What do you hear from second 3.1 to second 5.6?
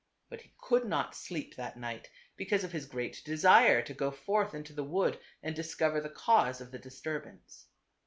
desire to go forth into the wood and